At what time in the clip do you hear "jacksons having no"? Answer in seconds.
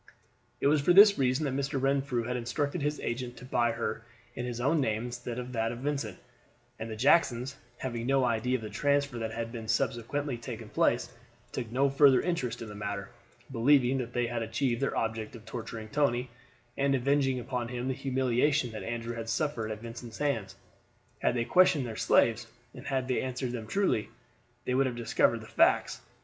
6.95-8.23